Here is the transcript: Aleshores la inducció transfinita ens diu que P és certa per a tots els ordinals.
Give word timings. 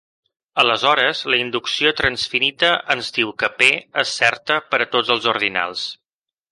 Aleshores 0.61 1.19
la 1.33 1.37
inducció 1.41 1.91
transfinita 2.01 2.73
ens 2.95 3.13
diu 3.19 3.37
que 3.43 3.53
P 3.61 3.71
és 4.05 4.17
certa 4.23 4.61
per 4.73 4.85
a 4.87 4.93
tots 4.97 5.17
els 5.19 5.35
ordinals. 5.37 5.91